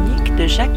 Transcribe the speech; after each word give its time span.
de 0.00 0.46
Jacques. 0.46 0.70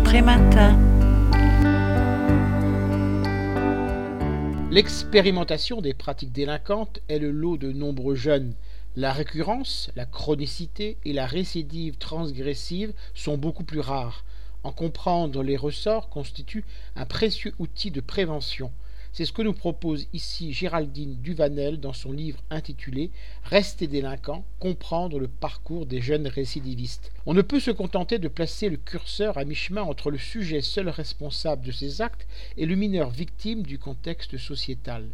L'expérimentation 4.72 5.80
des 5.80 5.94
pratiques 5.94 6.34
délinquantes 6.34 7.00
est 7.08 7.20
le 7.20 7.32
lot 7.32 7.56
de 7.56 7.72
nombreux 7.72 8.16
jeunes. 8.16 8.56
La 8.98 9.14
récurrence, 9.14 9.90
la 9.96 10.06
chronicité 10.06 10.98
et 11.06 11.14
la 11.14 11.28
récidive 11.28 11.98
transgressive 11.98 12.92
sont 13.14 13.38
beaucoup 13.38 13.64
plus 13.64 13.80
rares. 13.80 14.26
En 14.64 14.74
comprendre 14.74 15.44
les 15.44 15.56
ressorts 15.56 16.10
constitue 16.10 16.66
un 16.98 17.06
précieux 17.06 17.54
outil 17.58 17.92
de 17.92 18.02
prévention. 18.02 18.70
C'est 19.16 19.24
ce 19.24 19.32
que 19.32 19.44
nous 19.44 19.54
propose 19.54 20.08
ici 20.12 20.52
Géraldine 20.52 21.16
Duvanel 21.22 21.80
dans 21.80 21.94
son 21.94 22.12
livre 22.12 22.44
intitulé 22.50 23.12
Rester 23.46 23.88
délinquant, 23.88 24.44
comprendre 24.60 25.20
le 25.20 25.30
parcours 25.30 25.86
des 25.86 26.02
jeunes 26.02 26.28
récidivistes. 26.28 27.14
On 27.26 27.34
ne 27.34 27.42
peut 27.42 27.62
se 27.62 27.72
contenter 27.72 28.20
de 28.20 28.28
placer 28.28 28.68
le 28.68 28.76
curseur 28.76 29.38
à 29.38 29.46
mi-chemin 29.46 29.84
entre 29.84 30.12
le 30.12 30.18
sujet 30.18 30.60
seul 30.60 30.90
responsable 30.90 31.66
de 31.66 31.72
ses 31.72 32.02
actes 32.02 32.28
et 32.58 32.66
le 32.66 32.76
mineur 32.76 33.10
victime 33.10 33.64
du 33.64 33.80
contexte 33.80 34.38
sociétal. 34.38 35.06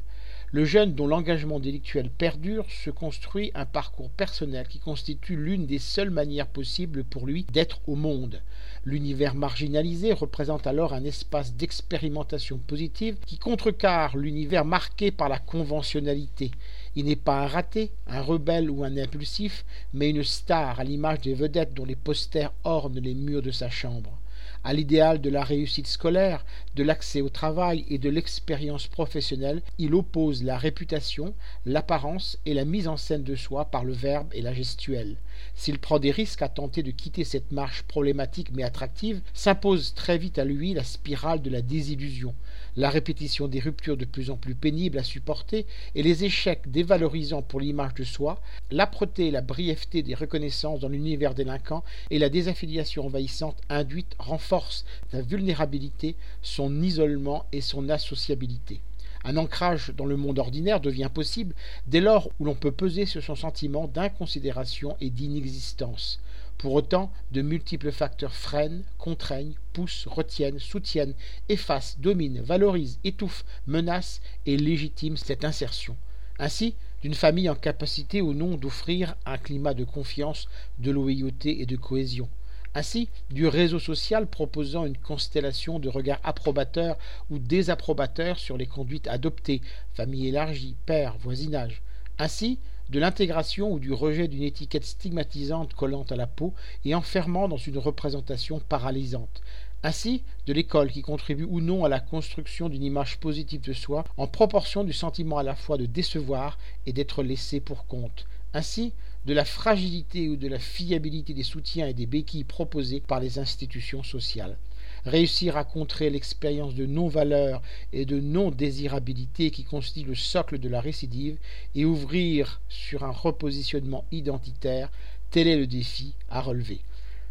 Le 0.53 0.65
jeune 0.65 0.95
dont 0.95 1.07
l'engagement 1.07 1.61
délictuel 1.61 2.09
perdure 2.09 2.65
se 2.69 2.89
construit 2.89 3.51
un 3.55 3.65
parcours 3.65 4.09
personnel 4.09 4.67
qui 4.67 4.79
constitue 4.79 5.37
l'une 5.37 5.65
des 5.65 5.79
seules 5.79 6.09
manières 6.09 6.47
possibles 6.47 7.05
pour 7.05 7.25
lui 7.25 7.45
d'être 7.53 7.79
au 7.87 7.95
monde. 7.95 8.41
L'univers 8.83 9.33
marginalisé 9.33 10.11
représente 10.11 10.67
alors 10.67 10.91
un 10.91 11.05
espace 11.05 11.55
d'expérimentation 11.55 12.57
positive 12.57 13.15
qui 13.25 13.37
contrecarre 13.37 14.17
l'univers 14.17 14.65
marqué 14.65 15.09
par 15.09 15.29
la 15.29 15.39
conventionnalité. 15.39 16.51
Il 16.97 17.05
n'est 17.05 17.15
pas 17.15 17.43
un 17.43 17.47
raté, 17.47 17.91
un 18.07 18.21
rebelle 18.21 18.69
ou 18.69 18.83
un 18.83 18.97
impulsif, 18.97 19.63
mais 19.93 20.09
une 20.09 20.23
star 20.23 20.81
à 20.81 20.83
l'image 20.83 21.21
des 21.21 21.33
vedettes 21.33 21.73
dont 21.73 21.85
les 21.85 21.95
posters 21.95 22.51
ornent 22.65 22.99
les 22.99 23.13
murs 23.13 23.41
de 23.41 23.51
sa 23.51 23.69
chambre 23.69 24.20
à 24.63 24.73
l'idéal 24.73 25.21
de 25.21 25.29
la 25.29 25.43
réussite 25.43 25.87
scolaire, 25.87 26.45
de 26.75 26.83
l'accès 26.83 27.21
au 27.21 27.29
travail 27.29 27.85
et 27.89 27.97
de 27.97 28.09
l'expérience 28.09 28.87
professionnelle, 28.87 29.61
il 29.77 29.95
oppose 29.95 30.43
la 30.43 30.57
réputation, 30.57 31.33
l'apparence 31.65 32.37
et 32.45 32.53
la 32.53 32.65
mise 32.65 32.87
en 32.87 32.97
scène 32.97 33.23
de 33.23 33.35
soi 33.35 33.65
par 33.65 33.83
le 33.83 33.93
verbe 33.93 34.27
et 34.33 34.41
la 34.41 34.53
gestuelle. 34.53 35.17
S'il 35.55 35.79
prend 35.79 35.99
des 35.99 36.11
risques 36.11 36.41
à 36.41 36.49
tenter 36.49 36.83
de 36.83 36.91
quitter 36.91 37.23
cette 37.23 37.51
marche 37.51 37.83
problématique 37.83 38.51
mais 38.53 38.63
attractive, 38.63 39.21
s'impose 39.33 39.93
très 39.93 40.17
vite 40.17 40.37
à 40.37 40.45
lui 40.45 40.73
la 40.73 40.83
spirale 40.83 41.41
de 41.41 41.49
la 41.49 41.61
désillusion, 41.61 42.35
la 42.75 42.89
répétition 42.89 43.47
des 43.47 43.59
ruptures 43.59 43.97
de 43.97 44.05
plus 44.05 44.29
en 44.29 44.37
plus 44.37 44.55
pénibles 44.55 44.97
à 44.97 45.03
supporter 45.03 45.65
et 45.95 46.03
les 46.03 46.23
échecs 46.23 46.69
dévalorisants 46.69 47.41
pour 47.41 47.59
l'image 47.59 47.95
de 47.95 48.03
soi, 48.03 48.41
l'âpreté 48.69 49.27
et 49.27 49.31
la 49.31 49.41
brièveté 49.41 50.03
des 50.03 50.15
reconnaissances 50.15 50.79
dans 50.79 50.89
l'univers 50.89 51.33
délinquant 51.33 51.83
et 52.09 52.19
la 52.19 52.29
désaffiliation 52.29 53.05
envahissante 53.05 53.57
induite 53.69 54.15
renforcent 54.51 54.83
sa 55.11 55.21
vulnérabilité, 55.21 56.15
son 56.41 56.81
isolement 56.81 57.45
et 57.53 57.61
son 57.61 57.87
associabilité. 57.87 58.81
Un 59.23 59.37
ancrage 59.37 59.93
dans 59.95 60.05
le 60.05 60.17
monde 60.17 60.39
ordinaire 60.39 60.81
devient 60.81 61.09
possible 61.13 61.55
dès 61.87 62.01
lors 62.01 62.29
où 62.39 62.45
l'on 62.45 62.55
peut 62.55 62.71
peser 62.71 63.05
sur 63.05 63.23
son 63.23 63.35
sentiment 63.35 63.87
d'inconsidération 63.87 64.97
et 64.99 65.09
d'inexistence. 65.09 66.19
Pour 66.57 66.73
autant, 66.73 67.11
de 67.31 67.41
multiples 67.41 67.93
facteurs 67.93 68.35
freinent, 68.35 68.83
contraignent, 68.97 69.55
poussent, 69.71 70.07
retiennent, 70.07 70.59
soutiennent, 70.59 71.13
effacent, 71.47 71.97
dominent, 71.99 72.41
valorisent, 72.41 72.99
étouffent, 73.05 73.45
menacent 73.67 74.19
et 74.45 74.57
légitiment 74.57 75.15
cette 75.15 75.45
insertion. 75.45 75.95
Ainsi, 76.39 76.75
d'une 77.01 77.15
famille 77.15 77.49
en 77.49 77.55
capacité 77.55 78.21
ou 78.21 78.33
non 78.33 78.57
d'offrir 78.57 79.15
un 79.25 79.37
climat 79.37 79.73
de 79.73 79.85
confiance, 79.85 80.49
de 80.79 80.91
loyauté 80.91 81.61
et 81.61 81.65
de 81.65 81.77
cohésion 81.77 82.27
ainsi 82.73 83.09
du 83.29 83.47
réseau 83.47 83.79
social 83.79 84.27
proposant 84.27 84.85
une 84.85 84.97
constellation 84.97 85.79
de 85.79 85.89
regards 85.89 86.21
approbateurs 86.23 86.97
ou 87.29 87.39
désapprobateurs 87.39 88.39
sur 88.39 88.57
les 88.57 88.65
conduites 88.65 89.07
adoptées, 89.07 89.61
famille 89.93 90.27
élargie, 90.27 90.75
père, 90.85 91.17
voisinage, 91.19 91.81
ainsi 92.17 92.59
de 92.89 92.99
l'intégration 92.99 93.71
ou 93.71 93.79
du 93.79 93.93
rejet 93.93 94.27
d'une 94.27 94.43
étiquette 94.43 94.85
stigmatisante 94.85 95.73
collant 95.73 96.05
à 96.09 96.15
la 96.15 96.27
peau 96.27 96.53
et 96.85 96.93
enfermant 96.93 97.47
dans 97.47 97.57
une 97.57 97.77
représentation 97.77 98.59
paralysante, 98.59 99.41
ainsi 99.83 100.23
de 100.45 100.53
l'école 100.53 100.91
qui 100.91 101.01
contribue 101.01 101.47
ou 101.49 101.61
non 101.61 101.85
à 101.85 101.89
la 101.89 101.99
construction 101.99 102.69
d'une 102.69 102.83
image 102.83 103.17
positive 103.17 103.61
de 103.61 103.73
soi 103.73 104.03
en 104.17 104.27
proportion 104.27 104.83
du 104.83 104.93
sentiment 104.93 105.37
à 105.37 105.43
la 105.43 105.55
fois 105.55 105.77
de 105.77 105.85
décevoir 105.85 106.57
et 106.85 106.93
d'être 106.93 107.23
laissé 107.23 107.59
pour 107.59 107.85
compte, 107.85 108.25
ainsi 108.53 108.93
de 109.25 109.33
la 109.33 109.45
fragilité 109.45 110.29
ou 110.29 110.35
de 110.35 110.47
la 110.47 110.59
fiabilité 110.59 111.33
des 111.33 111.43
soutiens 111.43 111.87
et 111.87 111.93
des 111.93 112.05
béquilles 112.05 112.43
proposés 112.43 112.99
par 112.99 113.19
les 113.19 113.39
institutions 113.39 114.03
sociales. 114.03 114.57
Réussir 115.05 115.57
à 115.57 115.63
contrer 115.63 116.09
l'expérience 116.09 116.75
de 116.75 116.85
non-valeur 116.85 117.61
et 117.93 118.05
de 118.05 118.19
non-désirabilité 118.19 119.51
qui 119.51 119.63
constitue 119.63 120.07
le 120.07 120.15
socle 120.15 120.59
de 120.59 120.69
la 120.69 120.81
récidive 120.81 121.37
et 121.75 121.85
ouvrir 121.85 122.61
sur 122.69 123.03
un 123.03 123.11
repositionnement 123.11 124.05
identitaire, 124.11 124.91
tel 125.29 125.47
est 125.47 125.57
le 125.57 125.67
défi 125.67 126.13
à 126.29 126.41
relever. 126.41 126.81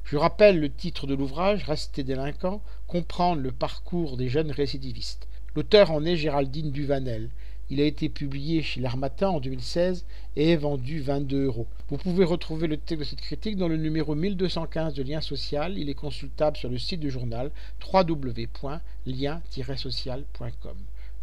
Je 0.04 0.16
rappelle 0.16 0.58
le 0.58 0.72
titre 0.72 1.06
de 1.06 1.14
l'ouvrage 1.14 1.62
Rester 1.64 2.02
délinquant, 2.02 2.60
comprendre 2.88 3.42
le 3.42 3.52
parcours 3.52 4.16
des 4.16 4.28
jeunes 4.28 4.50
récidivistes. 4.50 5.28
L'auteur 5.54 5.92
en 5.92 6.04
est 6.04 6.16
Géraldine 6.16 6.72
Duvanel. 6.72 7.30
Il 7.70 7.80
a 7.80 7.84
été 7.84 8.08
publié 8.08 8.62
chez 8.62 8.80
l'Armatan 8.80 9.36
en 9.36 9.40
2016 9.40 10.04
et 10.34 10.50
est 10.50 10.56
vendu 10.56 11.00
22 11.00 11.44
euros. 11.44 11.68
Vous 11.88 11.98
pouvez 11.98 12.24
retrouver 12.24 12.66
le 12.66 12.76
texte 12.76 13.00
de 13.00 13.04
cette 13.04 13.20
critique 13.20 13.56
dans 13.56 13.68
le 13.68 13.76
numéro 13.76 14.16
1215 14.16 14.94
de 14.94 15.04
Lien 15.04 15.20
Social. 15.20 15.78
Il 15.78 15.88
est 15.88 15.94
consultable 15.94 16.56
sur 16.56 16.68
le 16.68 16.78
site 16.78 16.98
du 16.98 17.10
journal 17.10 17.52
www.lien-social.com. 17.92 20.76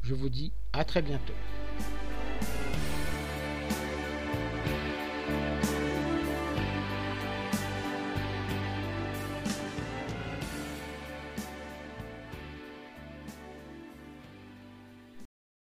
Je 0.03 0.13
vous 0.13 0.29
dis 0.29 0.53
à 0.71 0.85
très 0.85 1.01
bientôt. 1.01 1.33